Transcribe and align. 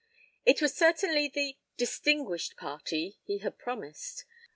It 0.45 0.63
was 0.63 0.73
certainly 0.75 1.27
the 1.27 1.59
"distinguished 1.77 2.57
party" 2.57 3.19
he 3.23 3.37
had 3.37 3.59
promised. 3.59 4.25